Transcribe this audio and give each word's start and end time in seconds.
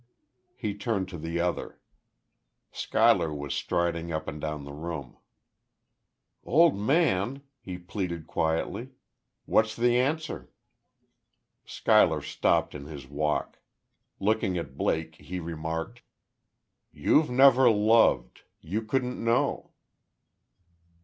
He 0.55 0.73
turned 0.73 1.07
to 1.09 1.17
the 1.19 1.39
other; 1.39 1.79
Schuyler 2.71 3.31
was 3.31 3.53
striding 3.53 4.11
up 4.11 4.27
and 4.27 4.41
down 4.41 4.63
the 4.63 4.73
room. 4.73 5.17
"Old 6.43 6.75
man," 6.75 7.43
he 7.59 7.77
pleaded, 7.77 8.25
quietly, 8.25 8.93
"what's 9.45 9.75
the 9.75 9.97
answer?" 9.99 10.49
Schuyler 11.65 12.21
stopped 12.23 12.73
in 12.73 12.85
his 12.85 13.07
walk. 13.07 13.59
Looking 14.19 14.57
at 14.57 14.75
Blake, 14.75 15.17
he 15.17 15.39
remarked: 15.39 16.01
"You've 16.91 17.29
never 17.29 17.69
loved. 17.69 18.41
You 18.59 18.81
couldn't 18.81 19.23
know." 19.23 19.69